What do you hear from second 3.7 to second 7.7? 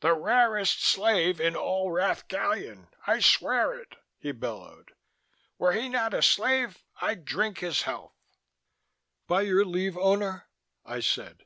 it," he bellowed. "Were he not a slave, I'd drink